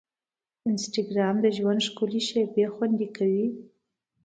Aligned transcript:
انسټاګرام 0.69 1.35
د 1.41 1.45
ژوند 1.57 1.79
ښکلي 1.87 2.21
شېبې 2.27 2.65
خوندي 2.73 3.07
کوي. 3.17 3.45